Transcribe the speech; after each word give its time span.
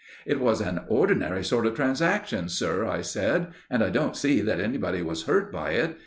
"It 0.25 0.39
was 0.39 0.61
an 0.61 0.81
ordinary 0.87 1.43
sort 1.43 1.67
of 1.67 1.75
transaction, 1.75 2.49
sir," 2.49 2.87
I 2.87 3.01
said, 3.01 3.49
"and 3.69 3.83
I 3.83 3.91
don't 3.91 4.17
see 4.17 4.41
that 4.41 4.59
anybody 4.59 5.03
was 5.03 5.25
hurt 5.27 5.51
by 5.51 5.73
it. 5.73 5.95